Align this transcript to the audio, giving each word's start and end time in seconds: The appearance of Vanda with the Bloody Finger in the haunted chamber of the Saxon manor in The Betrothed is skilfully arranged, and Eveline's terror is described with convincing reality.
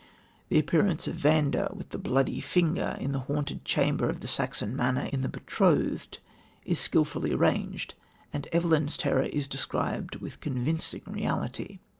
The 0.49 0.57
appearance 0.57 1.05
of 1.07 1.13
Vanda 1.13 1.71
with 1.75 1.89
the 1.89 1.99
Bloody 1.99 2.41
Finger 2.41 2.97
in 2.99 3.11
the 3.11 3.19
haunted 3.19 3.63
chamber 3.63 4.09
of 4.09 4.21
the 4.21 4.27
Saxon 4.27 4.75
manor 4.75 5.07
in 5.13 5.21
The 5.21 5.29
Betrothed 5.29 6.17
is 6.65 6.79
skilfully 6.79 7.33
arranged, 7.33 7.93
and 8.33 8.47
Eveline's 8.51 8.97
terror 8.97 9.21
is 9.25 9.47
described 9.47 10.15
with 10.15 10.41
convincing 10.41 11.03
reality. 11.05 11.77